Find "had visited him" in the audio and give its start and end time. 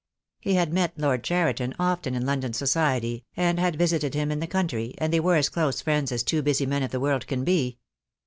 3.59-4.31